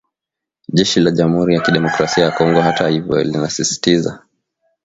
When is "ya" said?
1.55-1.61, 2.23-2.31